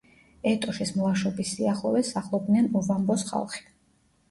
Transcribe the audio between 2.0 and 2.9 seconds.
სახლობდნენ